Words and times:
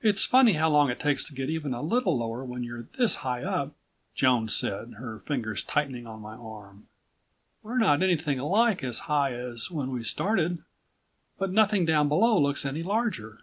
"It's 0.00 0.24
funny 0.24 0.52
how 0.52 0.70
long 0.70 0.90
it 0.90 1.00
takes 1.00 1.24
to 1.24 1.34
get 1.34 1.50
even 1.50 1.74
a 1.74 1.82
little 1.82 2.16
lower 2.16 2.44
when 2.44 2.62
you're 2.62 2.86
this 2.96 3.16
high 3.26 3.42
up," 3.42 3.74
Joan 4.14 4.48
said, 4.48 4.92
her 4.98 5.18
fingers 5.18 5.64
tightening 5.64 6.06
on 6.06 6.20
my 6.22 6.36
arm. 6.36 6.86
"We're 7.64 7.78
not 7.78 8.00
anything 8.00 8.38
like 8.38 8.84
as 8.84 9.00
high 9.10 9.32
as 9.34 9.68
when 9.68 9.90
we 9.90 10.04
started. 10.04 10.62
But 11.36 11.50
nothing 11.50 11.84
down 11.84 12.08
below 12.08 12.38
looks 12.38 12.64
any 12.64 12.84
larger." 12.84 13.40